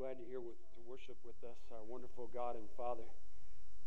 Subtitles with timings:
[0.00, 3.02] glad you're here with, to worship with us, our wonderful God and Father,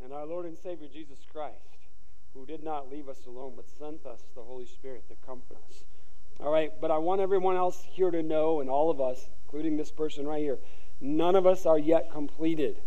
[0.03, 1.89] and our Lord and Savior Jesus Christ,
[2.35, 5.85] who did not leave us alone, but sent us the Holy Spirit to comfort us.
[6.39, 9.75] All right, but I want everyone else here to know, and all of us, including
[9.75, 10.59] this person right here,
[11.01, 12.79] none of us are yet completed.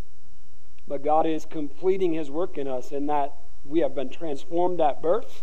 [0.86, 3.34] But God is completing His work in us in that
[3.64, 5.42] we have been transformed at birth.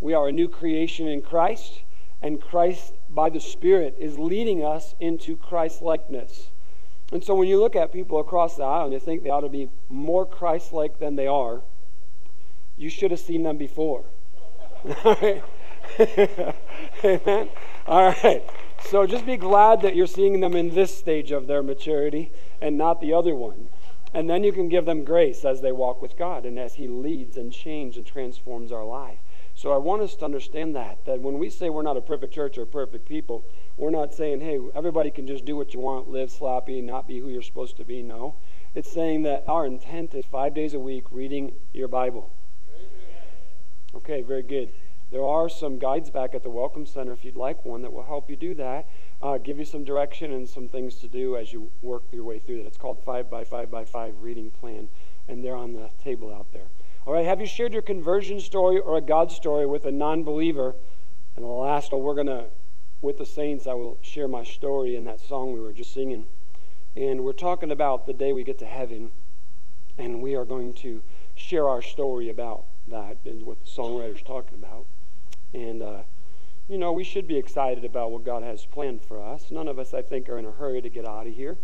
[0.00, 1.82] We are a new creation in Christ,
[2.20, 6.48] and Christ, by the Spirit, is leading us into Christ likeness.
[7.12, 9.40] And so when you look at people across the aisle and you think they ought
[9.40, 11.62] to be more Christ like than they are,
[12.76, 14.04] you should have seen them before.
[17.04, 17.48] Amen?
[17.86, 18.42] All right.
[18.84, 22.78] So just be glad that you're seeing them in this stage of their maturity and
[22.78, 23.68] not the other one.
[24.14, 26.88] And then you can give them grace as they walk with God and as He
[26.88, 29.18] leads and changes and transforms our life.
[29.54, 32.32] So I want us to understand that, that when we say we're not a perfect
[32.32, 33.44] church or perfect people,
[33.82, 37.18] we're not saying, hey, everybody can just do what you want, live sloppy, not be
[37.18, 38.00] who you're supposed to be.
[38.00, 38.36] No.
[38.76, 42.30] It's saying that our intent is five days a week reading your Bible.
[43.96, 44.70] Okay, very good.
[45.10, 48.04] There are some guides back at the Welcome Center if you'd like one that will
[48.04, 48.86] help you do that,
[49.20, 52.38] uh, give you some direction and some things to do as you work your way
[52.38, 52.68] through that.
[52.68, 54.88] It's called 5 by 5 by 5 reading plan,
[55.26, 56.68] and they're on the table out there.
[57.04, 60.22] All right, have you shared your conversion story or a God story with a non
[60.22, 60.76] believer?
[61.34, 62.44] And the last one, we're going to
[63.02, 66.26] with the saints, I will share my story in that song we were just singing.
[66.96, 69.10] And we're talking about the day we get to heaven,
[69.98, 71.02] and we are going to
[71.34, 74.86] share our story about that and what the songwriter's talking about.
[75.52, 76.02] And, uh,
[76.68, 79.50] you know, we should be excited about what God has planned for us.
[79.50, 81.58] None of us, I think, are in a hurry to get out of here,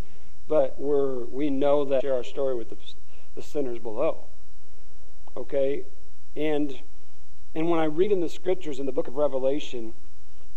[0.49, 2.77] but we're, we know that share our story with the,
[3.37, 4.25] the sinners below.
[5.37, 5.85] Okay?
[6.35, 6.81] And,
[7.55, 9.93] and when I read in the scriptures in the book of Revelation,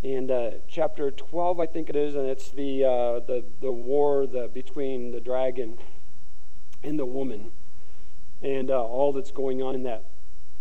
[0.03, 4.25] and uh, chapter 12, I think it is, and it's the, uh, the, the war
[4.25, 5.77] the, between the dragon
[6.83, 7.51] and the woman,
[8.41, 10.05] and uh, all that's going on in that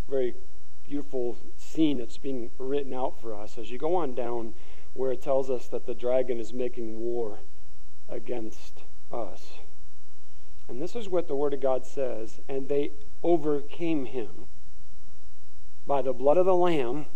[0.07, 0.35] very
[0.87, 3.57] beautiful scene that's being written out for us.
[3.57, 4.53] As you go on down,
[4.93, 7.39] where it tells us that the dragon is making war
[8.09, 9.53] against us.
[10.67, 12.91] And this is what the Word of God says and they
[13.23, 14.47] overcame him
[15.87, 17.07] by the blood of the Lamb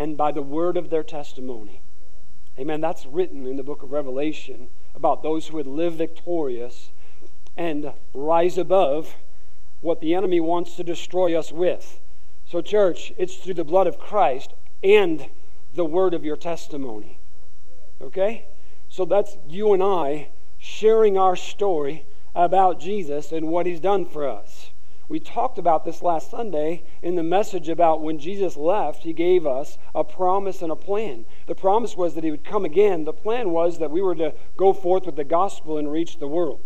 [0.00, 1.82] and by the word of their testimony.
[2.58, 2.80] Amen.
[2.80, 6.88] That's written in the book of Revelation about those who would live victorious
[7.54, 9.14] and rise above
[9.82, 12.00] what the enemy wants to destroy us with.
[12.46, 15.28] So, church, it's through the blood of Christ and
[15.74, 17.18] the word of your testimony.
[18.00, 18.46] Okay?
[18.88, 20.28] So that's you and I
[20.58, 24.69] sharing our story about Jesus and what he's done for us.
[25.10, 29.44] We talked about this last Sunday in the message about when Jesus left, he gave
[29.44, 31.24] us a promise and a plan.
[31.48, 33.04] The promise was that he would come again.
[33.04, 36.28] The plan was that we were to go forth with the gospel and reach the
[36.28, 36.60] world.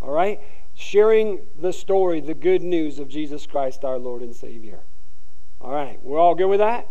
[0.00, 0.40] All right?
[0.74, 4.80] Sharing the story, the good news of Jesus Christ, our Lord and Savior.
[5.60, 6.88] All right, we're all good with that?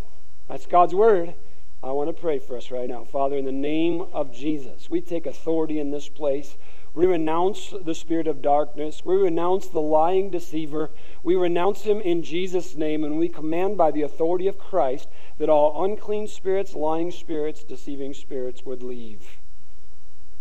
[0.47, 1.33] That's God's word.
[1.81, 3.05] I want to pray for us right now.
[3.05, 6.57] Father, in the name of Jesus, we take authority in this place.
[6.93, 9.05] We renounce the spirit of darkness.
[9.05, 10.89] We renounce the lying deceiver.
[11.23, 15.07] We renounce him in Jesus' name, and we command by the authority of Christ
[15.37, 19.37] that all unclean spirits, lying spirits, deceiving spirits would leave.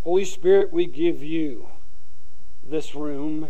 [0.03, 1.67] Holy Spirit, we give you
[2.63, 3.47] this room,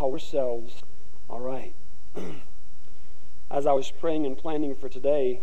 [0.00, 0.82] ourselves.
[1.28, 1.74] All right.
[3.50, 5.40] As I was praying and planning for today,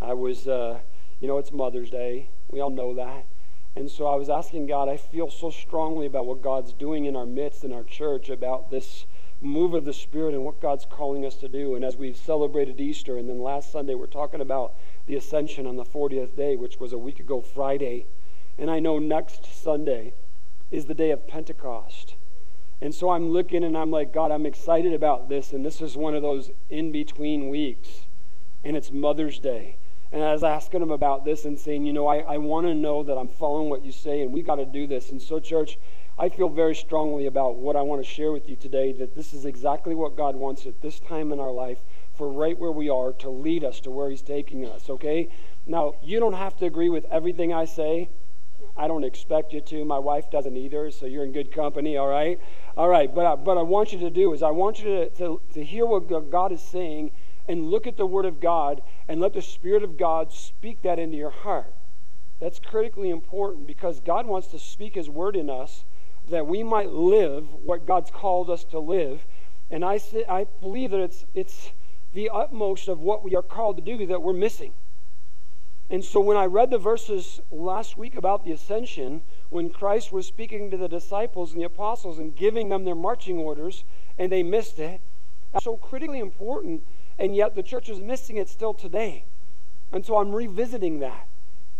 [0.00, 0.80] I was, uh,
[1.20, 2.28] you know, it's Mother's Day.
[2.50, 3.24] We all know that.
[3.74, 7.16] And so I was asking God, I feel so strongly about what God's doing in
[7.16, 9.06] our midst, in our church, about this
[9.40, 11.74] move of the Spirit and what God's calling us to do.
[11.74, 14.74] And as we've celebrated Easter, and then last Sunday we're talking about
[15.06, 18.06] the ascension on the 40th day, which was a week ago Friday.
[18.58, 20.12] And I know next Sunday
[20.70, 22.14] is the day of Pentecost.
[22.80, 25.52] And so I'm looking and I'm like, God, I'm excited about this.
[25.52, 28.06] And this is one of those in between weeks.
[28.64, 29.76] And it's Mother's Day.
[30.12, 32.74] And I was asking him about this and saying, you know, I, I want to
[32.74, 35.10] know that I'm following what you say, and we got to do this.
[35.10, 35.78] And so, church,
[36.18, 39.32] I feel very strongly about what I want to share with you today that this
[39.32, 41.78] is exactly what God wants at this time in our life
[42.14, 45.28] for right where we are to lead us to where He's taking us, okay?
[45.66, 48.10] Now, you don't have to agree with everything I say.
[48.76, 49.84] I don't expect you to.
[49.84, 52.38] My wife doesn't either, so you're in good company, all right?
[52.76, 55.10] All right, but I, but I want you to do is I want you to,
[55.10, 57.12] to, to hear what God is saying
[57.48, 60.98] and look at the Word of God and let the Spirit of God speak that
[60.98, 61.74] into your heart.
[62.40, 65.84] That's critically important because God wants to speak His Word in us
[66.30, 69.26] that we might live what God's called us to live.
[69.70, 71.72] And I, I believe that it's, it's
[72.14, 74.72] the utmost of what we are called to do that we're missing.
[75.90, 79.20] And so when I read the verses last week about the ascension,
[79.50, 83.36] when Christ was speaking to the disciples and the apostles and giving them their marching
[83.36, 83.84] orders,
[84.16, 85.02] and they missed it.
[85.52, 86.82] That's so critically important,
[87.18, 89.24] and yet the church is missing it still today.
[89.92, 91.26] And so I'm revisiting that.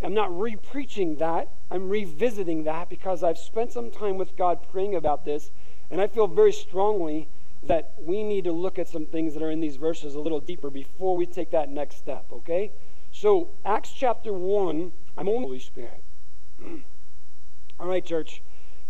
[0.02, 1.48] I'm not re preaching that.
[1.70, 5.50] I'm revisiting that because I've spent some time with God praying about this,
[5.90, 7.28] and I feel very strongly
[7.62, 10.40] that we need to look at some things that are in these verses a little
[10.40, 12.72] deeper before we take that next step, okay?
[13.12, 16.02] So, Acts chapter 1, I'm on the Holy Spirit.
[17.80, 18.42] All right, church,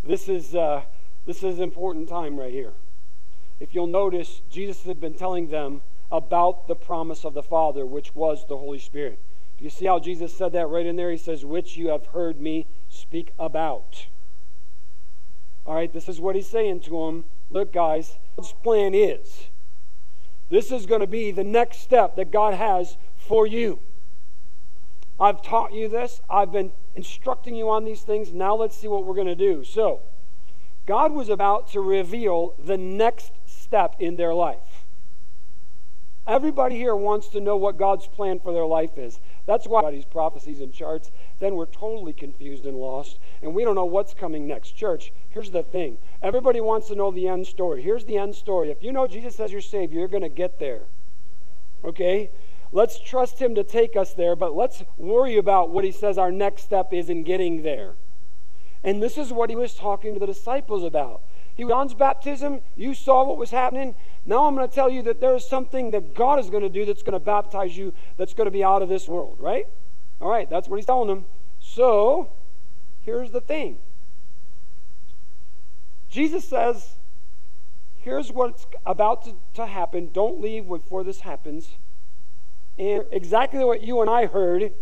[0.03, 0.83] this is, uh,
[1.27, 2.73] this is an important time right here.
[3.61, 5.83] If you'll notice, Jesus had been telling them
[6.13, 9.19] about the promise of the Father, which was the Holy Spirit.
[9.59, 11.11] Do you see how Jesus said that right in there?
[11.11, 14.07] He says, Which you have heard me speak about.
[15.67, 17.25] All right, this is what he's saying to them.
[17.51, 19.47] Look, guys, God's plan is
[20.51, 23.79] this is going to be the next step that God has for you.
[25.19, 28.33] I've taught you this, I've been instructing you on these things.
[28.33, 29.65] Now let's see what we're going to do.
[29.65, 30.01] So,
[30.85, 34.72] God was about to reveal the next step in their life.
[36.27, 39.19] Everybody here wants to know what God's plan for their life is.
[39.45, 41.11] That's why these prophecies and charts,
[41.41, 44.77] then we're totally confused and lost, and we don't know what's coming next.
[44.77, 47.83] Church, here's the thing everybody wants to know the end story.
[47.83, 48.71] Here's the end story.
[48.71, 50.83] If you know Jesus as your Savior, you're going to get there.
[51.85, 52.31] Okay?
[52.71, 56.31] Let's trust Him to take us there, but let's worry about what He says our
[56.31, 57.95] next step is in getting there.
[58.85, 61.23] And this is what He was talking to the disciples about.
[61.55, 63.95] He John's baptism, you saw what was happening.
[64.25, 66.69] Now I'm going to tell you that there is something that God is going to
[66.69, 69.67] do that's going to baptize you that's going to be out of this world, right?
[70.21, 71.25] All right, that's what he's telling them.
[71.61, 72.31] So,
[73.03, 73.79] here's the thing
[76.09, 76.97] Jesus says,
[78.01, 80.11] here's what's about to, to happen.
[80.13, 81.71] Don't leave before this happens.
[82.79, 84.73] And exactly what you and I heard,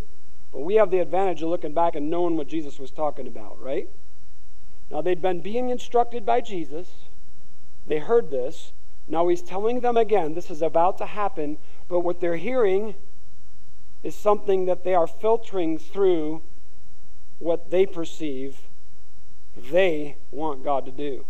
[0.53, 3.61] but we have the advantage of looking back and knowing what Jesus was talking about,
[3.63, 3.89] right?
[4.91, 6.89] Now, they'd been being instructed by Jesus.
[7.87, 8.73] They heard this.
[9.11, 11.59] Now he's telling them again, this is about to happen,
[11.89, 12.95] but what they're hearing
[14.05, 16.43] is something that they are filtering through
[17.41, 18.57] what they perceive
[19.57, 21.27] they want God to do.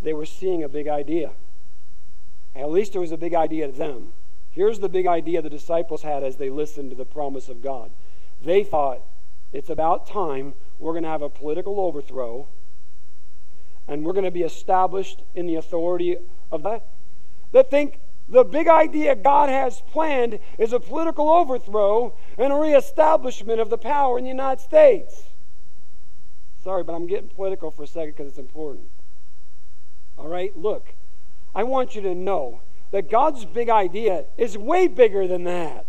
[0.00, 1.32] They were seeing a big idea.
[2.56, 4.14] At least it was a big idea to them.
[4.52, 7.90] Here's the big idea the disciples had as they listened to the promise of God.
[8.42, 9.02] They thought
[9.52, 12.46] it's about time we're going to have a political overthrow
[13.88, 16.16] and we're going to be established in the authority
[16.50, 16.86] of that.
[17.52, 23.60] That think the big idea God has planned is a political overthrow and a reestablishment
[23.60, 25.24] of the power in the United States.
[26.62, 28.88] Sorry, but I'm getting political for a second because it's important.
[30.16, 30.94] All right, look,
[31.54, 35.86] I want you to know that God's big idea is way bigger than that.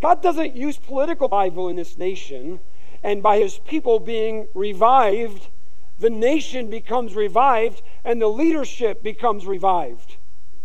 [0.00, 2.60] God doesn't use political revival in this nation
[3.02, 5.48] and by his people being revived
[5.98, 10.16] the nation becomes revived and the leadership becomes revived.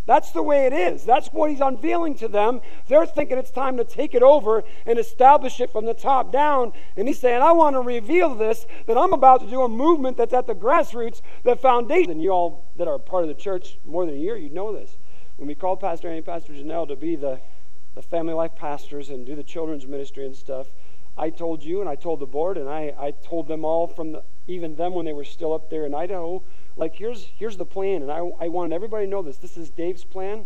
[0.06, 1.06] That's the way it is.
[1.06, 2.60] That's what he's unveiling to them.
[2.88, 6.74] They're thinking it's time to take it over and establish it from the top down.
[6.98, 10.18] And he's saying, I want to reveal this, that I'm about to do a movement
[10.18, 12.12] that's at the grassroots, the foundation.
[12.12, 14.74] And you all that are part of the church more than a year, you know
[14.74, 14.98] this.
[15.38, 17.40] When we called Pastor Andy and Pastor Janelle to be the,
[17.96, 20.68] the family life pastors and do the children's ministry and stuff,
[21.18, 24.12] I told you and I told the board and I, I told them all from
[24.12, 26.42] the, even them when they were still up there in Idaho,
[26.76, 29.38] like here's here's the plan, and I, I wanted everybody to know this.
[29.38, 30.46] This is Dave's plan.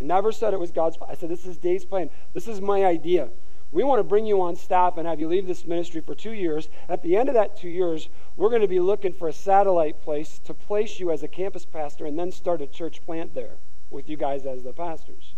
[0.00, 1.10] I never said it was God's plan.
[1.10, 2.10] I said this is Dave's plan.
[2.34, 3.30] This is my idea.
[3.70, 6.32] We want to bring you on staff and have you leave this ministry for two
[6.32, 6.68] years.
[6.90, 10.02] At the end of that two years, we're going to be looking for a satellite
[10.02, 13.56] place to place you as a campus pastor and then start a church plant there
[13.90, 15.34] with you guys as the pastors.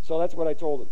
[0.00, 0.88] So that's what I told them.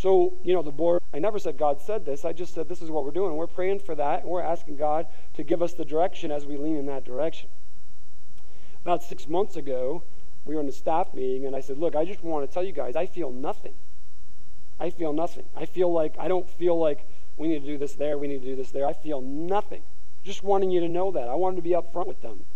[0.00, 2.24] So, you know, the board, I never said God said this.
[2.24, 3.36] I just said this is what we're doing.
[3.36, 6.56] We're praying for that, and we're asking God to give us the direction as we
[6.56, 7.50] lean in that direction.
[8.82, 10.02] About six months ago,
[10.46, 12.64] we were in a staff meeting, and I said, Look, I just want to tell
[12.64, 13.74] you guys, I feel nothing.
[14.80, 15.44] I feel nothing.
[15.54, 18.40] I feel like, I don't feel like we need to do this there, we need
[18.40, 18.86] to do this there.
[18.86, 19.82] I feel nothing.
[20.24, 21.28] Just wanting you to know that.
[21.28, 22.46] I wanted to be upfront with them.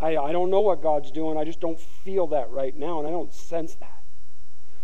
[0.00, 1.38] I, I don't know what God's doing.
[1.38, 4.02] I just don't feel that right now, and I don't sense that.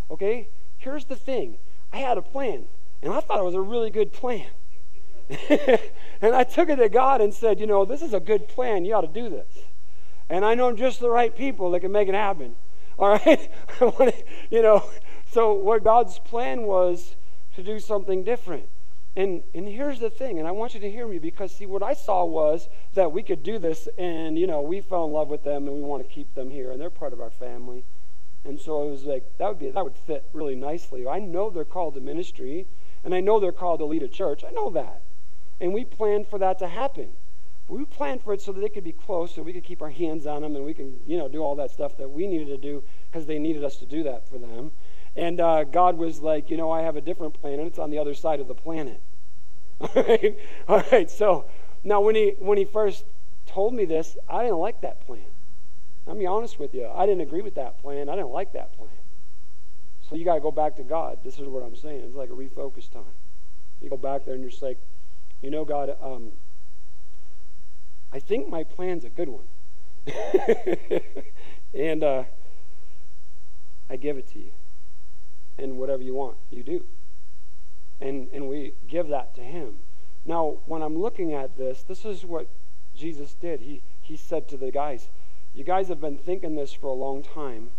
[0.08, 0.50] Okay?
[0.78, 1.58] Here's the thing
[1.96, 2.66] I had a plan,
[3.02, 4.48] and I thought it was a really good plan.
[6.20, 8.84] and I took it to God and said, You know, this is a good plan.
[8.84, 9.46] You ought to do this.
[10.28, 12.54] And I know just the right people that can make it happen.
[12.98, 13.50] All right?
[14.50, 14.84] you know,
[15.30, 17.16] so what God's plan was
[17.54, 18.68] to do something different.
[19.16, 21.82] And, and here's the thing, and I want you to hear me because, see, what
[21.82, 25.28] I saw was that we could do this, and, you know, we fell in love
[25.28, 27.84] with them, and we want to keep them here, and they're part of our family.
[28.46, 31.06] And so I was like that would be that would fit really nicely.
[31.06, 32.66] I know they're called to ministry,
[33.04, 34.44] and I know they're called to lead a church.
[34.46, 35.02] I know that.
[35.60, 37.08] And we planned for that to happen.
[37.68, 39.90] We planned for it so that they could be close, so we could keep our
[39.90, 42.46] hands on them, and we can, you know, do all that stuff that we needed
[42.48, 44.70] to do because they needed us to do that for them.
[45.16, 47.90] And uh, God was like, you know, I have a different plan, and it's on
[47.90, 49.00] the other side of the planet.
[49.80, 50.38] all right,
[50.68, 51.10] all right.
[51.10, 51.46] So
[51.82, 53.04] now, when he when he first
[53.46, 55.24] told me this, I didn't like that plan.
[56.06, 56.88] I'll be honest with you.
[56.94, 58.08] I didn't agree with that plan.
[58.08, 58.90] I didn't like that plan.
[60.08, 61.18] So you got to go back to God.
[61.24, 62.04] This is what I'm saying.
[62.04, 63.02] It's like a refocus time.
[63.80, 64.78] You go back there and you're just like,
[65.42, 66.32] you know, God, um,
[68.12, 69.44] I think my plan's a good one.
[71.74, 72.24] and uh,
[73.90, 74.50] I give it to you.
[75.58, 76.84] And whatever you want, you do.
[78.00, 79.78] And, and we give that to Him.
[80.24, 82.48] Now, when I'm looking at this, this is what
[82.94, 83.60] Jesus did.
[83.60, 85.08] He, he said to the guys,
[85.56, 87.70] You guys have been thinking this for a long time.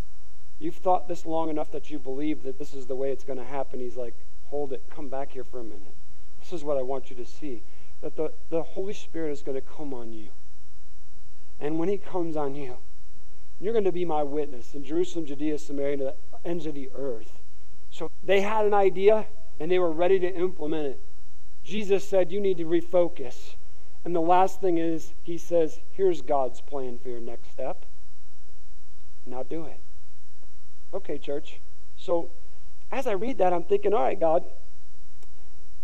[0.57, 3.37] You've thought this long enough that you believe that this is the way it's going
[3.37, 3.79] to happen.
[3.79, 4.15] He's like,
[4.49, 4.81] Hold it.
[4.89, 5.93] Come back here for a minute.
[6.39, 7.61] This is what I want you to see
[8.01, 10.29] that the, the Holy Spirit is going to come on you.
[11.59, 12.77] And when He comes on you,
[13.59, 16.15] you're going to be my witness in Jerusalem, Judea, Samaria, and the
[16.45, 17.39] ends of the earth.
[17.89, 19.25] So they had an idea
[19.59, 20.99] and they were ready to implement it.
[21.63, 23.55] Jesus said, You need to refocus.
[24.05, 27.85] And the last thing is, He says, Here's God's plan for your next step.
[29.25, 29.79] Now do it.
[30.93, 31.59] Okay, church.
[31.97, 32.29] So
[32.91, 34.45] as I read that, I'm thinking, All right, God,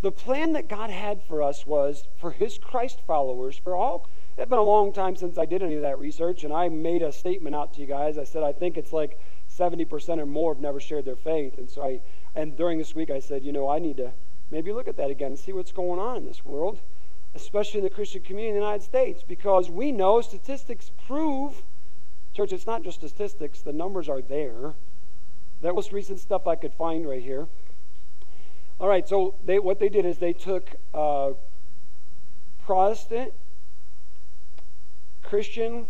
[0.04, 4.10] the plan that God had for us was for his Christ followers, for all.
[4.38, 7.02] It's been a long time since I did any of that research, and I made
[7.02, 8.18] a statement out to you guys.
[8.18, 9.18] I said, I think it's like
[9.50, 11.58] 70% or more have never shared their faith.
[11.58, 12.02] And so I,
[12.36, 14.12] and during this week, I said, you know, I need to
[14.52, 16.80] maybe look at that again and see what's going on in this world,
[17.36, 21.64] especially in the Christian community in the United States, because we know statistics prove,
[22.34, 24.74] church, it's not just statistics, the numbers are there.
[25.62, 27.48] That most recent stuff I could find right here.
[28.80, 31.32] All right, so they, what they did is they took uh,
[32.66, 33.34] Protestant
[35.24, 35.88] Christian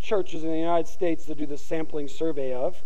[0.00, 2.82] churches in the United States to do the sampling survey of.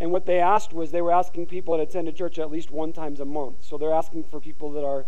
[0.00, 2.70] And what they asked was they were asking people that attend a church at least
[2.70, 3.56] one times a month.
[3.64, 5.04] So they're asking for people that are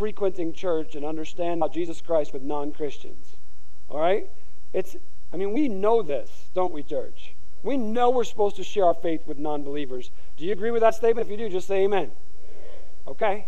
[0.00, 3.36] frequenting church and understand about Jesus Christ with non-Christians.
[3.90, 4.30] All right?
[4.72, 4.96] It's
[5.30, 7.34] I mean, we know this, don't we, church?
[7.62, 10.10] We know we're supposed to share our faith with non-believers.
[10.38, 11.26] Do you agree with that statement?
[11.26, 12.12] If you do, just say amen.
[13.06, 13.46] Okay?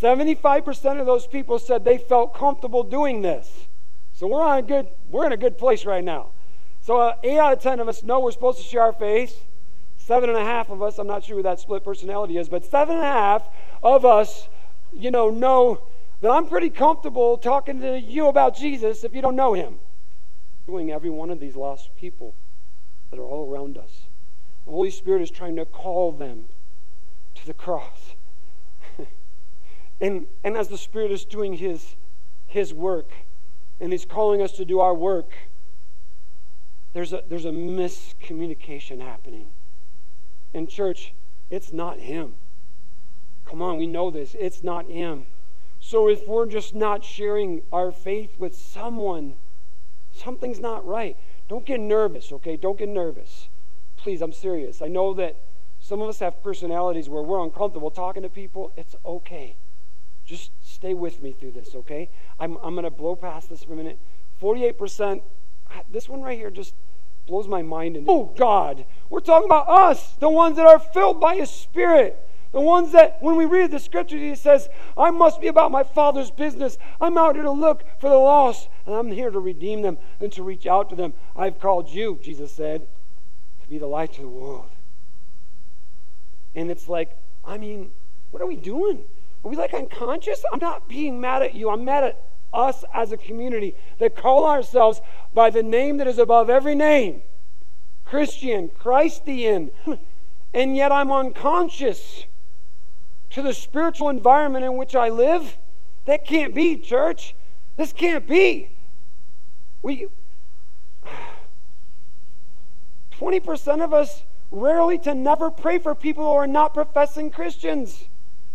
[0.00, 3.66] 75% of those people said they felt comfortable doing this.
[4.12, 6.28] So we're on a good we're in a good place right now.
[6.80, 9.44] So uh, eight out of ten of us know we're supposed to share our faith.
[9.96, 12.64] Seven and a half of us, I'm not sure who that split personality is, but
[12.64, 13.42] seven and a half
[13.82, 14.48] of us,
[14.96, 15.82] you know, know
[16.20, 19.78] that I'm pretty comfortable talking to you about Jesus if you don't know him.
[20.66, 22.34] Doing every one of these lost people
[23.10, 24.04] that are all around us.
[24.64, 26.46] The Holy Spirit is trying to call them
[27.34, 28.14] to the cross.
[30.00, 31.96] and, and as the Spirit is doing his,
[32.46, 33.10] his work,
[33.80, 35.32] and He's calling us to do our work,
[36.92, 39.46] there's a, there's a miscommunication happening.
[40.52, 41.12] In church,
[41.50, 42.34] it's not Him.
[43.54, 44.34] Come on, we know this.
[44.36, 45.26] It's not Him.
[45.78, 49.34] So if we're just not sharing our faith with someone,
[50.12, 51.16] something's not right.
[51.48, 52.56] Don't get nervous, okay?
[52.56, 53.46] Don't get nervous.
[53.96, 54.82] Please, I'm serious.
[54.82, 55.36] I know that
[55.78, 58.72] some of us have personalities where we're uncomfortable talking to people.
[58.76, 59.54] It's okay.
[60.26, 62.08] Just stay with me through this, okay?
[62.40, 64.00] I'm, I'm going to blow past this for a minute.
[64.42, 65.22] 48%,
[65.92, 66.74] this one right here just
[67.28, 67.96] blows my mind.
[67.96, 72.18] And, oh, God, we're talking about us, the ones that are filled by His Spirit.
[72.54, 75.82] The ones that, when we read the scriptures, he says, I must be about my
[75.82, 76.78] Father's business.
[77.00, 80.30] I'm out here to look for the lost, and I'm here to redeem them and
[80.34, 81.14] to reach out to them.
[81.34, 82.86] I've called you, Jesus said,
[83.62, 84.70] to be the light to the world.
[86.54, 87.90] And it's like, I mean,
[88.30, 89.00] what are we doing?
[89.44, 90.44] Are we like unconscious?
[90.52, 91.70] I'm not being mad at you.
[91.70, 95.00] I'm mad at us as a community that call ourselves
[95.34, 97.22] by the name that is above every name
[98.04, 99.72] Christian, Christian.
[100.54, 102.26] And yet I'm unconscious
[103.34, 105.58] to the spiritual environment in which I live.
[106.06, 107.34] That can't be, church.
[107.76, 108.70] This can't be.
[109.82, 110.06] We
[113.18, 114.22] 20% of us
[114.52, 118.04] rarely to never pray for people who are not professing Christians.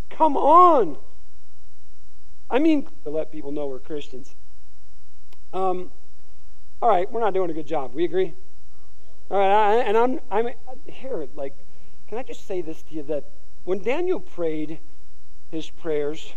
[0.10, 0.98] Come on.
[2.50, 4.34] I mean, to let people know we're Christians.
[5.54, 5.92] Um,
[6.82, 7.94] all right, we're not doing a good job.
[7.94, 8.34] We agree?
[9.30, 10.50] All right, I, and I'm, I'm
[10.86, 11.54] here, like,
[12.08, 13.26] can I just say this to you that
[13.70, 14.80] when Daniel prayed
[15.52, 16.34] his prayers,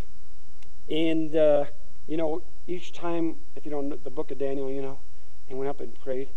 [0.91, 1.65] and, uh,
[2.07, 4.99] you know, each time, if you know the book of Daniel, you know,
[5.47, 6.29] he went up and prayed.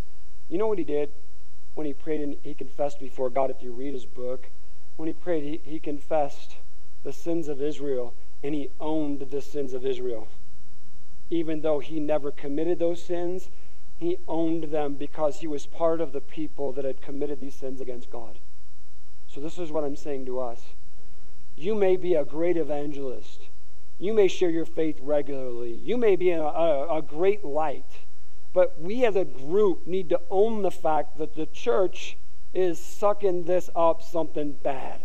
[0.48, 1.12] You know what he did?
[1.74, 4.48] When he prayed and he confessed before God, if you read his book,
[4.96, 6.56] when he prayed, he, he confessed
[7.04, 10.30] the sins of Israel, and he owned the sins of Israel.
[11.30, 13.50] Even though he never committed those sins,
[13.98, 17.82] he owned them because he was part of the people that had committed these sins
[17.82, 18.40] against God.
[19.28, 20.62] So, this is what I'm saying to us.
[21.58, 23.44] You may be a great evangelist.
[23.98, 25.74] You may share your faith regularly.
[25.74, 27.86] You may be a, a, a great light.
[28.54, 32.18] But we as a group need to own the fact that the church
[32.54, 35.02] is sucking this up something bad.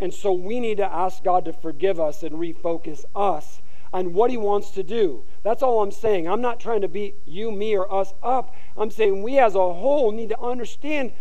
[0.00, 3.60] And so we need to ask God to forgive us and refocus us
[3.92, 5.22] on what He wants to do.
[5.42, 6.28] That's all I'm saying.
[6.28, 8.54] I'm not trying to beat you, me, or us up.
[8.76, 11.12] I'm saying we as a whole need to understand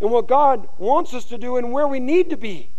[0.00, 2.70] and what God wants us to do and where we need to be.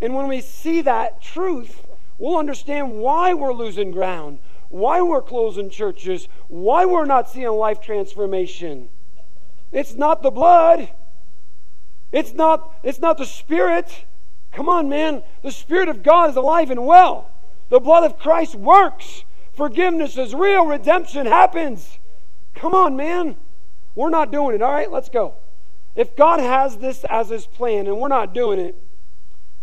[0.00, 1.86] And when we see that truth,
[2.18, 4.38] we'll understand why we're losing ground,
[4.68, 8.88] why we're closing churches, why we're not seeing life transformation.
[9.72, 10.90] It's not the blood.
[12.12, 14.04] It's not, it's not the spirit.
[14.52, 15.22] Come on, man.
[15.42, 17.30] The Spirit of God is alive and well.
[17.68, 19.24] The blood of Christ works.
[19.52, 20.66] Forgiveness is real.
[20.66, 21.98] Redemption happens.
[22.54, 23.36] Come on, man.
[23.94, 24.62] We're not doing it.
[24.62, 25.34] All right, let's go.
[25.94, 28.76] If God has this as his plan and we're not doing it,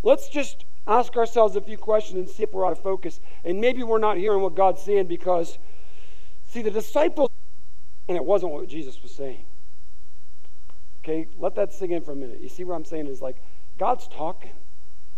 [0.03, 3.19] let's just ask ourselves a few questions and see if we're out of focus.
[3.43, 5.57] And maybe we're not hearing what God's saying because,
[6.49, 7.29] see, the disciples,
[8.07, 9.43] and it wasn't what Jesus was saying.
[11.03, 12.39] Okay, let that sink in for a minute.
[12.41, 13.37] You see what I'm saying is like,
[13.77, 14.51] God's talking.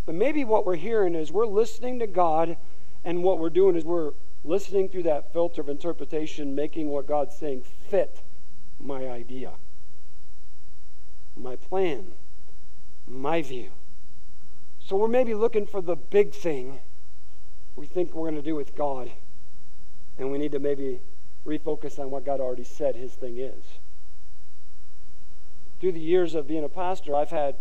[0.05, 2.57] But maybe what we're hearing is we're listening to God,
[3.03, 4.11] and what we're doing is we're
[4.43, 8.21] listening through that filter of interpretation, making what God's saying fit
[8.79, 9.51] my idea,
[11.35, 12.13] my plan,
[13.07, 13.71] my view.
[14.89, 16.79] So we're maybe looking for the big thing
[17.75, 19.11] we think we're going to do with God,
[20.17, 20.99] and we need to maybe
[21.45, 23.61] refocus on what God already said his thing is.
[25.79, 27.57] Through the years of being a pastor, I've had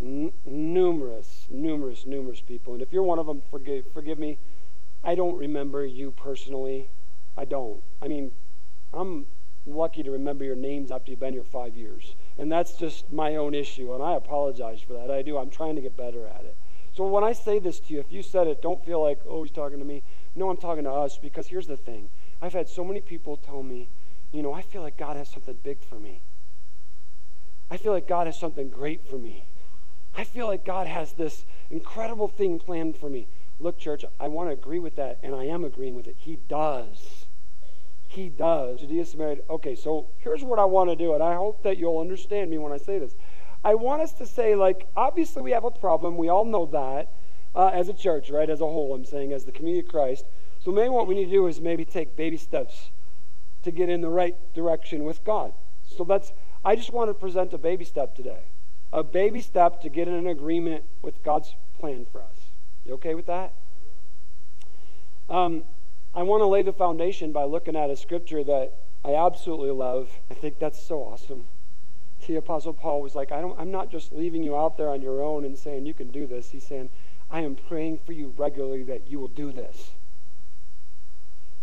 [0.00, 2.72] N- numerous, numerous, numerous people.
[2.72, 4.38] And if you're one of them, forgive, forgive me.
[5.04, 6.88] I don't remember you personally.
[7.36, 7.82] I don't.
[8.00, 8.32] I mean,
[8.94, 9.26] I'm
[9.66, 12.14] lucky to remember your names after you've been here five years.
[12.38, 13.94] And that's just my own issue.
[13.94, 15.10] And I apologize for that.
[15.10, 15.38] I do.
[15.38, 16.56] I'm trying to get better at it.
[16.94, 19.42] So when I say this to you, if you said it, don't feel like, oh,
[19.42, 20.02] he's talking to me.
[20.34, 22.08] No, I'm talking to us because here's the thing.
[22.40, 23.88] I've had so many people tell me,
[24.32, 26.20] you know, I feel like God has something big for me.
[27.70, 29.44] I feel like God has something great for me.
[30.16, 33.26] I feel like God has this incredible thing planned for me.
[33.60, 36.16] Look, church, I want to agree with that, and I am agreeing with it.
[36.18, 37.25] He does.
[38.16, 38.80] He does.
[38.80, 39.36] Judea Samaria.
[39.48, 42.58] Okay, so here's what I want to do, and I hope that you'll understand me
[42.58, 43.14] when I say this.
[43.62, 46.16] I want us to say, like, obviously we have a problem.
[46.16, 47.12] We all know that
[47.54, 48.48] uh, as a church, right?
[48.48, 50.24] As a whole, I'm saying, as the community of Christ.
[50.64, 52.90] So maybe what we need to do is maybe take baby steps
[53.62, 55.52] to get in the right direction with God.
[55.96, 56.32] So that's,
[56.64, 58.40] I just want to present a baby step today
[58.92, 62.36] a baby step to get in an agreement with God's plan for us.
[62.84, 63.52] You okay with that?
[65.28, 65.64] Um,
[66.16, 68.72] I want to lay the foundation by looking at a scripture that
[69.04, 70.10] I absolutely love.
[70.30, 71.44] I think that's so awesome.
[72.26, 75.02] The Apostle Paul was like, I don't, I'm not just leaving you out there on
[75.02, 76.50] your own and saying you can do this.
[76.50, 76.88] He's saying,
[77.30, 79.90] I am praying for you regularly that you will do this.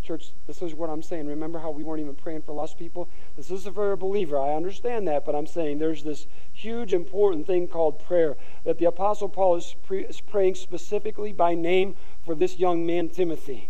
[0.03, 1.25] Church, this is what I'm saying.
[1.25, 3.09] Remember how we weren't even praying for lost people?
[3.35, 4.37] This is for a believer.
[4.37, 8.85] I understand that, but I'm saying there's this huge, important thing called prayer that the
[8.85, 13.69] Apostle Paul is, pre- is praying specifically by name for this young man, Timothy.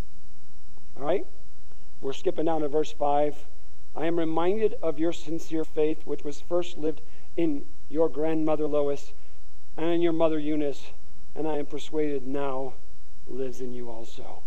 [0.96, 1.26] All right?
[2.00, 3.36] We're skipping down to verse 5.
[3.96, 7.00] I am reminded of your sincere faith, which was first lived
[7.36, 9.12] in your grandmother Lois
[9.76, 10.90] and in your mother Eunice,
[11.34, 12.74] and I am persuaded now
[13.26, 14.42] lives in you also.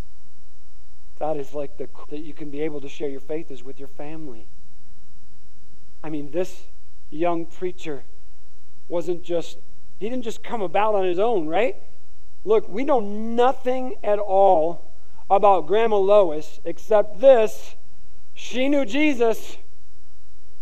[1.20, 3.80] That is like the that you can be able to share your faith is with
[3.80, 4.46] your family.
[6.04, 6.64] I mean, this
[7.10, 8.04] young preacher
[8.88, 9.58] wasn't just
[10.00, 11.76] he didn't just come about on his own, right?
[12.46, 14.87] Look, we know nothing at all
[15.30, 17.76] about Grandma Lois except this.
[18.34, 19.58] She knew Jesus,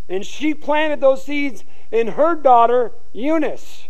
[0.08, 3.88] and she planted those seeds in her daughter, Eunice.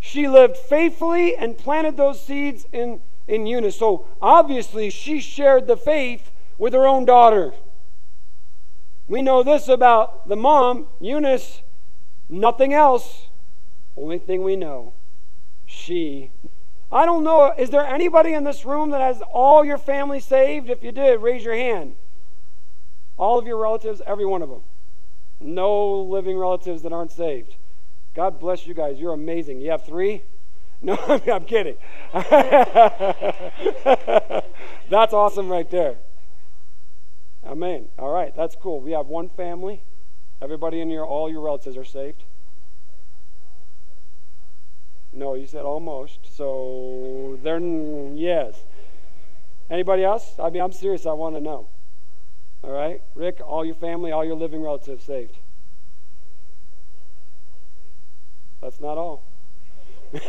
[0.00, 3.76] She lived faithfully and planted those seeds in in Eunice.
[3.76, 7.52] So obviously, she shared the faith with her own daughter.
[9.08, 11.60] We know this about the mom, Eunice,
[12.28, 13.28] nothing else.
[13.96, 14.92] Only thing we know,
[15.66, 16.30] she.
[16.92, 20.70] I don't know, is there anybody in this room that has all your family saved?
[20.70, 21.96] If you did, raise your hand.
[23.16, 24.62] All of your relatives, every one of them.
[25.40, 27.56] No living relatives that aren't saved.
[28.14, 28.98] God bless you guys.
[28.98, 29.60] You're amazing.
[29.60, 30.22] You have three?
[30.82, 30.98] No,
[31.32, 31.76] I'm kidding.
[34.90, 35.96] that's awesome right there.
[37.46, 37.88] Amen.
[37.98, 38.80] All right, that's cool.
[38.80, 39.80] We have one family.
[40.42, 42.24] Everybody in here, all your relatives are saved.
[45.14, 46.18] No, you said almost.
[46.36, 48.64] So they're yes.
[49.70, 50.34] Anybody else?
[50.38, 51.06] I mean, I'm serious.
[51.06, 51.68] I want to know.
[52.62, 55.36] All right, Rick, all your family, all your living relatives saved.
[58.62, 59.22] That's not all.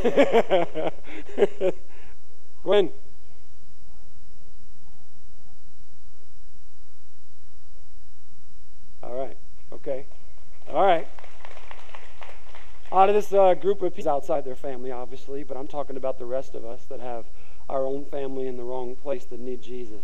[2.64, 2.92] Gwen.
[9.02, 9.38] All right.
[9.72, 10.06] Okay.
[10.70, 11.08] All right.
[12.96, 16.18] Out of this uh, group of people outside their family, obviously, but I'm talking about
[16.18, 17.26] the rest of us that have
[17.68, 20.02] our own family in the wrong place that need Jesus.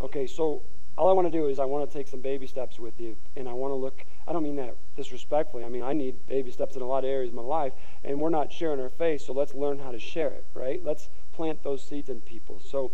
[0.00, 0.62] Okay, so
[0.96, 3.16] all I want to do is I want to take some baby steps with you,
[3.34, 4.04] and I want to look.
[4.28, 5.64] I don't mean that disrespectfully.
[5.64, 7.72] I mean I need baby steps in a lot of areas of my life,
[8.04, 10.80] and we're not sharing our faith, so let's learn how to share it, right?
[10.84, 12.60] Let's plant those seeds in people.
[12.64, 12.92] So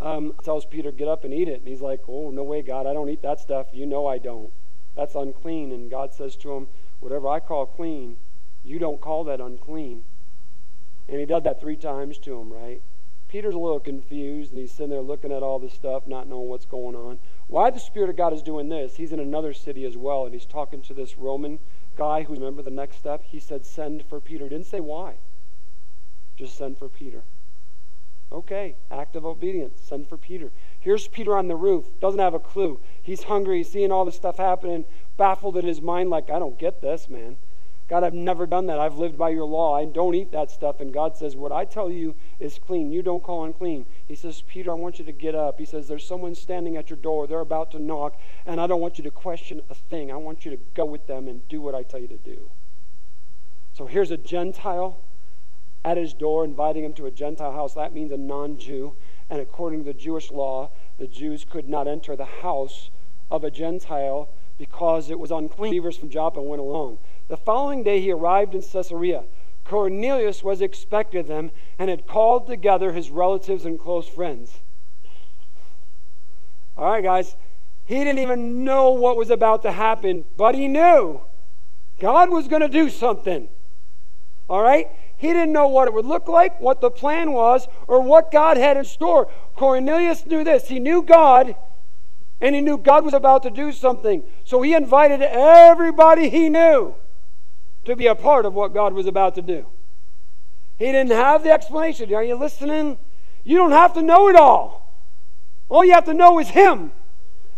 [0.00, 2.86] um, tells Peter, "Get up and eat it," and he's like, "Oh no way, God!
[2.86, 3.66] I don't eat that stuff.
[3.72, 4.52] You know I don't.
[4.94, 6.68] That's unclean." And God says to him,
[7.00, 8.16] "Whatever I call clean,
[8.64, 10.04] you don't call that unclean."
[11.08, 12.82] And he does that three times to him, right?
[13.28, 16.48] Peter's a little confused and he's sitting there looking at all this stuff, not knowing
[16.48, 17.18] what's going on.
[17.48, 18.96] Why the Spirit of God is doing this?
[18.96, 21.58] He's in another city as well, and he's talking to this Roman
[21.96, 23.22] guy who, remember the next step?
[23.24, 24.48] He said, Send for Peter.
[24.48, 25.14] Didn't say why.
[26.36, 27.22] Just send for Peter.
[28.32, 29.80] Okay, act of obedience.
[29.80, 30.50] Send for Peter.
[30.80, 31.86] Here's Peter on the roof.
[32.00, 32.80] Doesn't have a clue.
[33.00, 33.58] He's hungry.
[33.58, 34.84] He's seeing all this stuff happening,
[35.16, 37.36] baffled in his mind, like, I don't get this, man.
[37.88, 38.80] God, I've never done that.
[38.80, 39.76] I've lived by your law.
[39.76, 40.80] I don't eat that stuff.
[40.80, 42.90] And God says, What I tell you is clean.
[42.90, 43.86] You don't call unclean.
[44.08, 45.60] He says, Peter, I want you to get up.
[45.60, 47.28] He says, There's someone standing at your door.
[47.28, 48.18] They're about to knock.
[48.44, 50.10] And I don't want you to question a thing.
[50.10, 52.50] I want you to go with them and do what I tell you to do.
[53.72, 54.98] So here's a Gentile
[55.84, 57.74] at his door, inviting him to a Gentile house.
[57.74, 58.94] That means a non Jew.
[59.30, 62.90] And according to the Jewish law, the Jews could not enter the house
[63.30, 65.70] of a Gentile because it was unclean.
[65.70, 66.98] Believers from Joppa went along.
[67.28, 69.24] The following day he arrived in Caesarea.
[69.64, 74.52] Cornelius was expecting them and had called together his relatives and close friends.
[76.76, 77.36] All right, guys.
[77.84, 81.20] He didn't even know what was about to happen, but he knew
[82.00, 83.48] God was going to do something.
[84.48, 84.88] All right?
[85.16, 88.56] He didn't know what it would look like, what the plan was, or what God
[88.56, 89.28] had in store.
[89.54, 90.68] Cornelius knew this.
[90.68, 91.56] He knew God,
[92.40, 94.22] and he knew God was about to do something.
[94.44, 96.94] So he invited everybody he knew
[97.84, 99.66] to be a part of what God was about to do.
[100.78, 102.12] He didn't have the explanation.
[102.14, 102.98] Are you listening?
[103.44, 104.92] You don't have to know it all.
[105.68, 106.92] All you have to know is Him.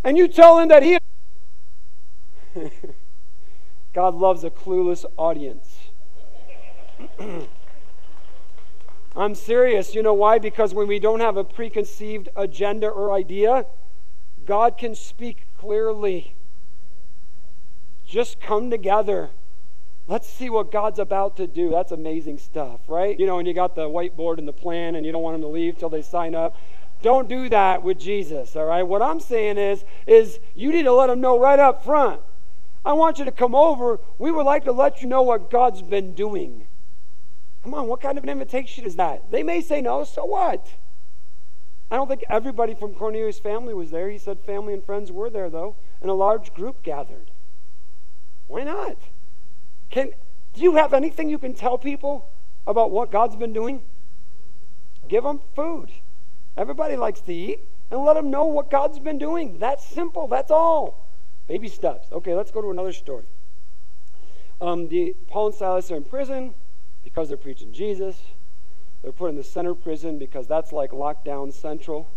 [0.04, 0.98] And you tell Him that He.
[3.92, 5.78] God loves a clueless audience.
[9.16, 9.94] I'm serious.
[9.94, 10.38] You know why?
[10.38, 13.66] Because when we don't have a preconceived agenda or idea,
[14.48, 16.34] God can speak clearly.
[18.06, 19.28] Just come together.
[20.06, 21.68] Let's see what God's about to do.
[21.68, 23.20] That's amazing stuff, right?
[23.20, 25.42] You know, and you got the whiteboard and the plan, and you don't want them
[25.42, 26.56] to leave till they sign up.
[27.02, 28.82] Don't do that with Jesus, all right?
[28.82, 32.22] What I'm saying is, is you need to let them know right up front.
[32.86, 34.00] I want you to come over.
[34.18, 36.66] We would like to let you know what God's been doing.
[37.64, 39.30] Come on, what kind of an invitation is that?
[39.30, 40.66] They may say no, so what?
[41.90, 44.10] I don't think everybody from Cornelius' family was there.
[44.10, 47.30] He said family and friends were there, though, and a large group gathered.
[48.46, 48.96] Why not?
[49.90, 50.10] Can,
[50.54, 52.28] do you have anything you can tell people
[52.66, 53.82] about what God's been doing?
[55.08, 55.90] Give them food.
[56.56, 57.60] Everybody likes to eat.
[57.90, 59.58] And let them know what God's been doing.
[59.58, 60.28] That's simple.
[60.28, 61.06] That's all.
[61.46, 62.08] Baby steps.
[62.12, 63.24] Okay, let's go to another story.
[64.60, 66.52] Um, the, Paul and Silas are in prison
[67.02, 68.20] because they're preaching Jesus.
[69.02, 72.08] They're put in the center prison because that's like lockdown central.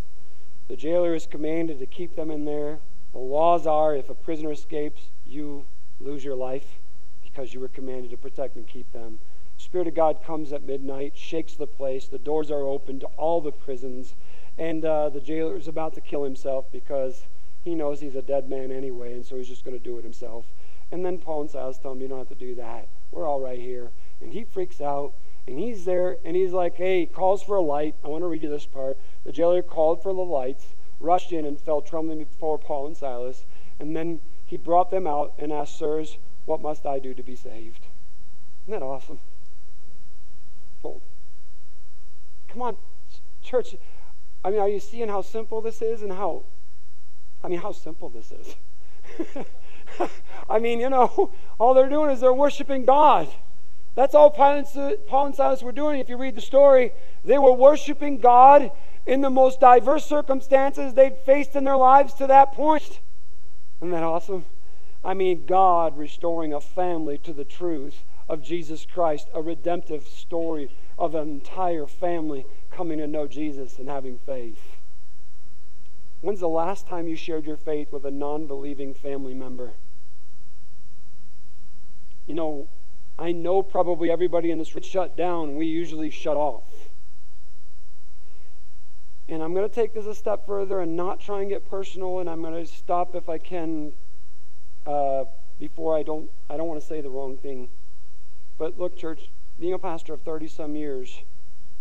[0.67, 2.79] The jailer is commanded to keep them in there.
[3.13, 5.65] The laws are if a prisoner escapes, you
[5.99, 6.79] lose your life
[7.23, 9.19] because you were commanded to protect and keep them.
[9.57, 12.07] Spirit of God comes at midnight, shakes the place.
[12.07, 14.15] The doors are open to all the prisons,
[14.57, 17.23] and uh, the jailer is about to kill himself because
[17.63, 20.03] he knows he's a dead man anyway, and so he's just going to do it
[20.03, 20.45] himself.
[20.91, 22.87] And then Paul and Silas tell him, "You don't have to do that.
[23.11, 25.13] We're all right here." And he freaks out,
[25.51, 27.95] and he's there, and he's like, "Hey!" Calls for a light.
[28.03, 28.97] I want to read you this part.
[29.23, 33.45] The jailer called for the lights, rushed in, and fell trembling before Paul and Silas,
[33.79, 37.35] and then he brought them out and asked, "Sirs." What must I do to be
[37.35, 37.85] saved?
[38.65, 39.19] Isn't that awesome?
[42.51, 42.77] Come on,
[43.41, 43.75] church.
[44.43, 46.43] I mean, are you seeing how simple this is and how,
[47.43, 49.45] I mean, how simple this is?
[50.49, 53.29] I mean, you know, all they're doing is they're worshiping God.
[53.95, 55.99] That's all Paul and Silas were doing.
[55.99, 56.91] If you read the story,
[57.25, 58.71] they were worshiping God
[59.05, 62.99] in the most diverse circumstances they'd faced in their lives to that point.
[63.81, 64.45] Isn't that awesome?
[65.03, 70.69] I mean, God restoring a family to the truth of Jesus Christ, a redemptive story
[70.97, 74.77] of an entire family coming to know Jesus and having faith.
[76.21, 79.71] When's the last time you shared your faith with a non believing family member?
[82.27, 82.67] You know,
[83.19, 85.55] I know probably everybody in this room shut down.
[85.55, 86.63] We usually shut off.
[89.29, 92.19] And I'm going to take this a step further and not try and get personal,
[92.19, 93.93] and I'm going to stop if I can
[94.85, 95.25] uh,
[95.59, 97.69] before I don't, I don't want to say the wrong thing.
[98.57, 101.19] But look, church, being a pastor of 30 some years,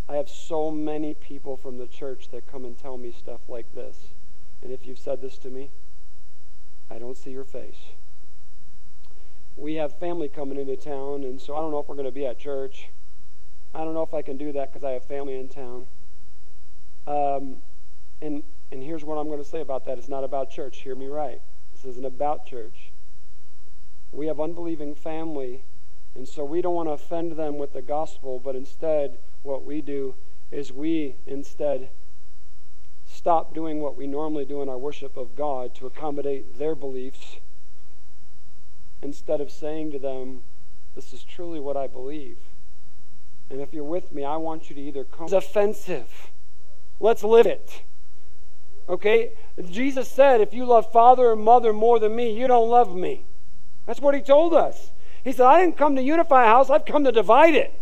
[0.09, 3.75] I have so many people from the church that come and tell me stuff like
[3.75, 3.97] this.
[4.63, 5.71] And if you've said this to me,
[6.91, 7.79] I don't see your face.
[9.57, 12.13] We have family coming into town, and so I don't know if we're going to
[12.13, 12.89] be at church.
[13.75, 15.87] I don't know if I can do that because I have family in town.
[17.07, 17.57] Um,
[18.23, 19.99] and, and here's what I'm going to say about that.
[19.99, 20.79] It's not about church.
[20.79, 21.41] Hear me right.
[21.73, 22.91] This isn't about church.
[24.13, 25.63] We have unbelieving family,
[26.15, 29.81] and so we don't want to offend them with the gospel, but instead, what we
[29.81, 30.15] do
[30.51, 31.91] is we instead
[33.07, 37.37] stop doing what we normally do in our worship of God to accommodate their beliefs
[39.03, 40.43] instead of saying to them,
[40.95, 42.39] This is truly what I believe.
[43.51, 45.25] And if you're with me, I want you to either come.
[45.25, 46.31] It's offensive.
[47.01, 47.83] Let's live it.
[48.89, 49.33] Okay?
[49.71, 53.25] Jesus said, If you love father and mother more than me, you don't love me.
[53.87, 54.91] That's what he told us.
[55.25, 57.75] He said, I didn't come to unify a house, I've come to divide it.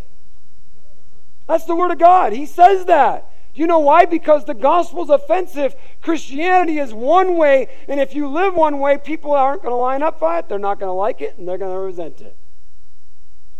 [1.46, 2.32] That's the word of God.
[2.32, 3.30] He says that.
[3.54, 4.04] Do you know why?
[4.04, 5.74] Because the gospel's offensive.
[6.02, 10.02] Christianity is one way, and if you live one way, people aren't going to line
[10.02, 10.48] up for it.
[10.48, 12.36] They're not going to like it, and they're going to resent it.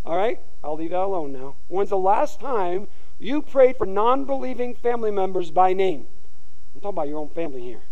[0.05, 0.40] All right?
[0.62, 1.55] I'll leave that alone now.
[1.68, 6.07] When's the last time you prayed for non believing family members by name?
[6.74, 7.83] I'm talking about your own family here.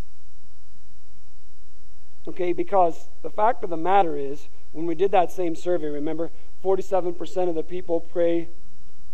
[2.29, 6.31] Okay, because the fact of the matter is, when we did that same survey, remember,
[6.65, 8.49] 47% of the people pray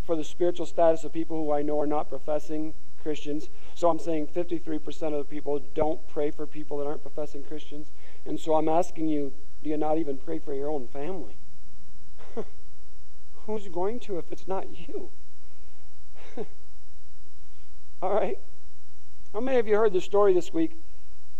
[0.05, 3.49] for the spiritual status of people who I know are not professing Christians.
[3.75, 7.88] So I'm saying 53% of the people don't pray for people that aren't professing Christians.
[8.25, 11.37] And so I'm asking you, do you not even pray for your own family?
[13.47, 15.11] Who's going to if it's not you?
[18.03, 18.38] All right.
[19.33, 20.77] How many of you heard the story this week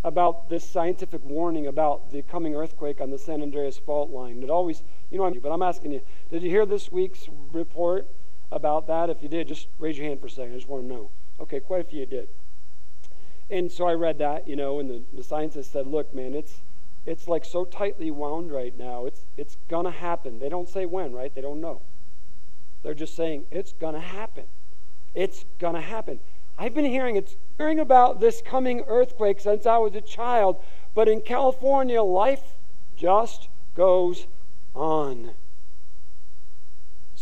[0.05, 4.43] about this scientific warning about the coming earthquake on the San Andreas fault line?
[4.43, 8.09] It always, you know, but I'm asking you, did you hear this week's report
[8.53, 9.11] about that?
[9.11, 10.53] If you did, just raise your hand for a second.
[10.53, 11.11] I just want to know.
[11.41, 12.29] Okay, quite a few did.
[13.51, 16.61] And so I read that, you know, and the, the scientists said, look, man, it's
[17.05, 19.07] it's like so tightly wound right now.
[19.07, 20.39] It's it's gonna happen.
[20.39, 21.35] They don't say when, right?
[21.35, 21.81] They don't know.
[22.83, 24.45] They're just saying it's gonna happen.
[25.15, 26.21] It's gonna happen.
[26.59, 30.63] I've been hearing it's hearing about this coming earthquake since I was a child,
[30.95, 32.55] but in California, life
[32.97, 34.27] just goes
[34.75, 35.33] on.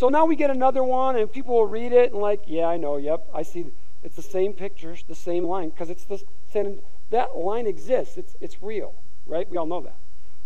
[0.00, 2.78] So now we get another one, and people will read it and like, yeah, I
[2.78, 3.66] know, yep, I see.
[4.02, 6.78] It's the same pictures, the same line, because it's the same.
[7.10, 8.16] That line exists.
[8.16, 8.94] It's it's real,
[9.26, 9.46] right?
[9.50, 9.96] We all know that.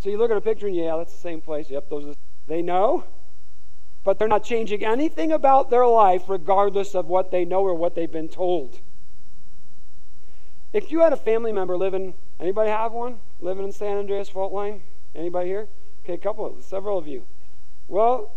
[0.01, 1.69] So you look at a picture and yeah, that's the same place.
[1.69, 2.15] Yep, those are.
[2.47, 3.05] They know,
[4.03, 7.95] but they're not changing anything about their life, regardless of what they know or what
[7.95, 8.81] they've been told.
[10.73, 14.51] If you had a family member living, anybody have one living in San Andreas Fault
[14.51, 14.81] Line?
[15.15, 15.69] Anybody here?
[16.03, 17.23] Okay, a couple, of, several of you.
[17.87, 18.33] Well,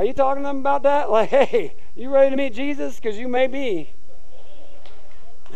[0.00, 1.10] are you talking to them about that?
[1.10, 2.96] Like, hey, you ready to meet Jesus?
[2.96, 3.90] Because you may be.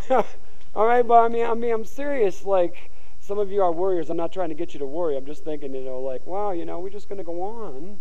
[0.10, 2.44] All right, but I mean, I mean, I'm serious.
[2.44, 4.10] Like, some of you are warriors.
[4.10, 5.16] I'm not trying to get you to worry.
[5.16, 8.00] I'm just thinking, you know, like, wow, you know, we're just going to go on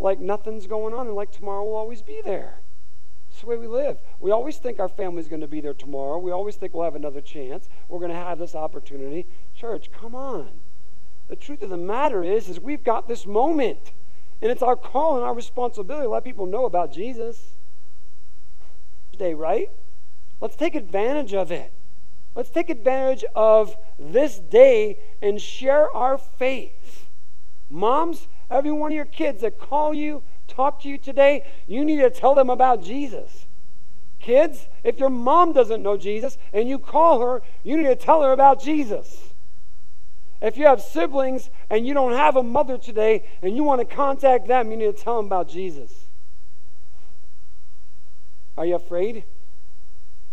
[0.00, 2.60] like nothing's going on and like tomorrow will always be there.
[3.30, 3.98] It's the way we live.
[4.18, 6.18] We always think our family's going to be there tomorrow.
[6.18, 7.68] We always think we'll have another chance.
[7.88, 9.26] We're going to have this opportunity.
[9.54, 10.48] Church, come on.
[11.28, 13.92] The truth of the matter is, is we've got this moment.
[14.42, 17.48] And it's our call and our responsibility to let people know about Jesus.
[19.18, 19.70] Day, right?
[20.40, 21.72] Let's take advantage of it.
[22.34, 27.08] Let's take advantage of this day and share our faith.
[27.68, 31.98] Moms, every one of your kids that call you, talk to you today, you need
[31.98, 33.46] to tell them about Jesus.
[34.20, 38.22] Kids, if your mom doesn't know Jesus and you call her, you need to tell
[38.22, 39.29] her about Jesus.
[40.40, 43.94] If you have siblings and you don't have a mother today and you want to
[43.94, 46.06] contact them, you need to tell them about Jesus.
[48.56, 49.24] Are you afraid?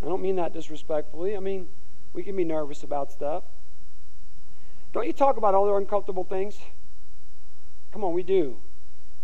[0.01, 1.35] I don't mean that disrespectfully.
[1.35, 1.67] I mean,
[2.13, 3.43] we can be nervous about stuff.
[4.93, 6.57] Don't you talk about all the uncomfortable things?
[7.91, 8.57] Come on, we do.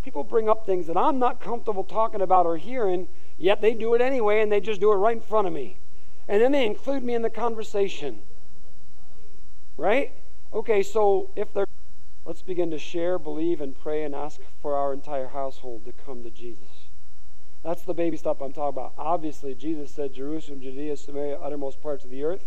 [0.04, 3.93] People bring up things that I'm not comfortable talking about or hearing, yet they do
[3.93, 5.78] it anyway and they just do it right in front of me.
[6.28, 8.22] And then they include me in the conversation.
[9.78, 10.12] Right?
[10.54, 11.66] Okay, so if they're
[12.26, 16.24] let's begin to share, believe, and pray and ask for our entire household to come
[16.24, 16.88] to Jesus.
[17.63, 18.94] That's the baby stuff I'm talking about.
[18.98, 22.46] Obviously, Jesus said Jerusalem, Judea, Samaria, uttermost parts of the earth.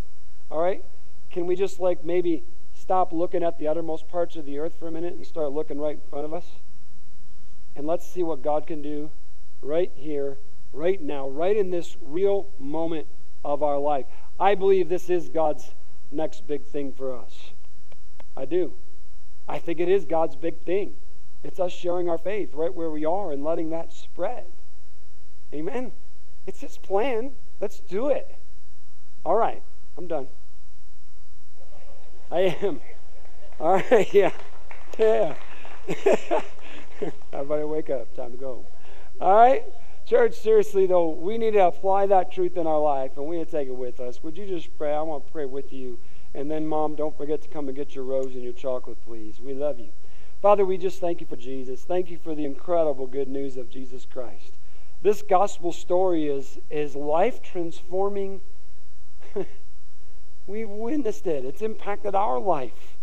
[0.51, 0.85] All right?
[1.31, 4.88] Can we just like maybe stop looking at the uttermost parts of the earth for
[4.88, 6.47] a minute and start looking right in front of us?
[7.75, 9.11] And let's see what God can do
[9.62, 10.38] right here,
[10.73, 13.07] right now, right in this real moment
[13.45, 14.07] of our life.
[14.38, 15.75] I believe this is God's
[16.12, 17.51] next big thing for us.
[18.37, 18.72] I do.
[19.49, 20.94] I think it is God's big thing.
[21.42, 24.46] It's us sharing our faith right where we are and letting that spread.
[25.55, 25.92] Amen.
[26.46, 27.33] It's his plan.
[27.61, 28.37] Let's do it.
[29.25, 29.62] All right.
[29.96, 30.29] I'm done.
[32.31, 32.81] I am.
[33.61, 34.12] All right.
[34.12, 34.33] Yeah.
[34.99, 35.35] Yeah.
[37.33, 38.14] Everybody wake up.
[38.16, 38.64] Time to go.
[39.20, 39.64] All right.
[40.07, 43.46] Church, seriously, though, we need to apply that truth in our life and we need
[43.46, 44.22] to take it with us.
[44.22, 44.94] Would you just pray?
[44.94, 45.99] I want to pray with you.
[46.37, 49.40] And then, Mom, don't forget to come and get your rose and your chocolate, please.
[49.40, 49.88] We love you.
[50.42, 51.83] Father, we just thank you for Jesus.
[51.83, 54.53] Thank you for the incredible good news of Jesus Christ.
[55.01, 58.42] This gospel story is, is life transforming.
[60.46, 62.99] We've witnessed it, it's impacted our life.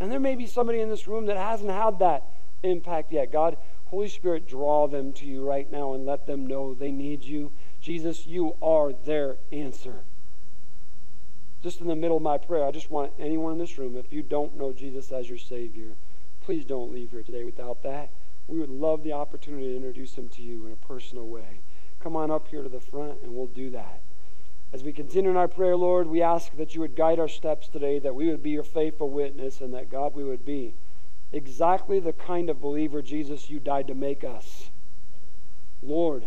[0.00, 2.24] And there may be somebody in this room that hasn't had that
[2.64, 3.30] impact yet.
[3.30, 3.56] God,
[3.86, 7.52] Holy Spirit, draw them to you right now and let them know they need you.
[7.80, 10.02] Jesus, you are their answer.
[11.64, 14.12] Just in the middle of my prayer, I just want anyone in this room, if
[14.12, 15.92] you don't know Jesus as your Savior,
[16.42, 18.10] please don't leave here today without that.
[18.46, 21.60] We would love the opportunity to introduce him to you in a personal way.
[22.00, 24.02] Come on up here to the front and we'll do that.
[24.74, 27.66] As we continue in our prayer, Lord, we ask that you would guide our steps
[27.66, 30.74] today, that we would be your faithful witness, and that, God, we would be
[31.32, 34.68] exactly the kind of believer, Jesus, you died to make us.
[35.82, 36.24] Lord,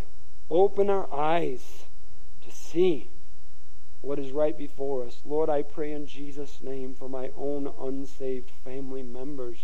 [0.49, 1.83] open our eyes
[2.43, 3.11] to see
[4.01, 5.21] what is right before us.
[5.25, 9.57] Lord, I pray in Jesus' name for my own unsaved family members.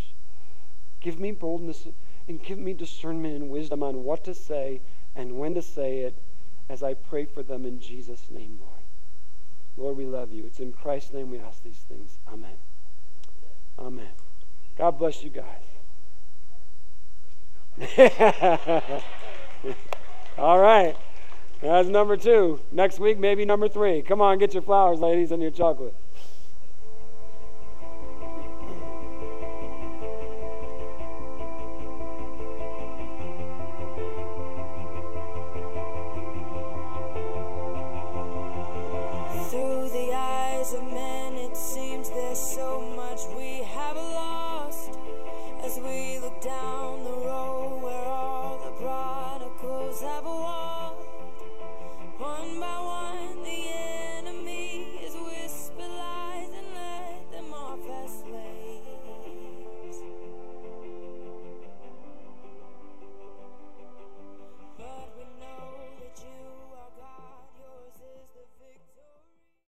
[0.99, 1.87] Give me boldness
[2.27, 4.81] and give me discernment and wisdom on what to say
[5.15, 6.15] and when to say it
[6.69, 8.73] as I pray for them in Jesus' name, Lord.
[9.75, 10.45] Lord, we love you.
[10.45, 12.17] It's in Christ's name we ask these things.
[12.31, 12.57] Amen.
[13.79, 14.09] Amen.
[14.77, 15.45] God bless you guys.
[20.37, 20.95] All right.
[21.63, 22.59] That's number two.
[22.73, 24.01] Next week, maybe number three.
[24.01, 25.95] Come on, get your flowers, ladies, and your chocolate.